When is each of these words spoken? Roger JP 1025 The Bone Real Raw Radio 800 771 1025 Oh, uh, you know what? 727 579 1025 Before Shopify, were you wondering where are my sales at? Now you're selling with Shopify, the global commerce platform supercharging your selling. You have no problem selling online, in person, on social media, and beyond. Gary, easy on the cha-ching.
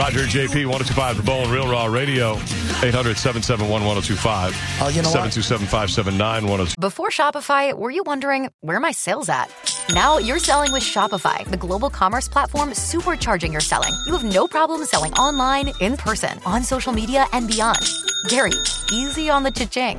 Roger 0.00 0.20
JP 0.20 0.64
1025 0.64 1.18
The 1.18 1.22
Bone 1.22 1.50
Real 1.50 1.68
Raw 1.68 1.84
Radio 1.84 2.32
800 2.82 3.18
771 3.18 3.84
1025 3.84 4.56
Oh, 4.80 4.86
uh, 4.86 4.88
you 4.88 5.02
know 5.02 5.08
what? 5.08 5.30
727 5.30 5.66
579 5.66 6.44
1025 6.48 6.76
Before 6.80 7.10
Shopify, 7.10 7.74
were 7.74 7.90
you 7.90 8.02
wondering 8.06 8.48
where 8.60 8.78
are 8.78 8.80
my 8.80 8.92
sales 8.92 9.28
at? 9.28 9.52
Now 9.92 10.16
you're 10.16 10.38
selling 10.38 10.72
with 10.72 10.82
Shopify, 10.82 11.44
the 11.44 11.58
global 11.58 11.90
commerce 11.90 12.28
platform 12.28 12.70
supercharging 12.70 13.52
your 13.52 13.60
selling. 13.60 13.92
You 14.06 14.14
have 14.14 14.24
no 14.24 14.48
problem 14.48 14.86
selling 14.86 15.12
online, 15.14 15.70
in 15.82 15.98
person, 15.98 16.38
on 16.46 16.62
social 16.62 16.94
media, 16.94 17.26
and 17.34 17.46
beyond. 17.46 17.80
Gary, 18.30 18.52
easy 18.90 19.28
on 19.28 19.42
the 19.42 19.50
cha-ching. 19.50 19.98